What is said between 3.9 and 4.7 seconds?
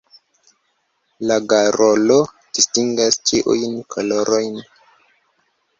kolorojn.